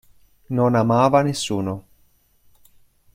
Non 0.57 0.73
amava 0.79 1.21
nessuno. 1.21 1.75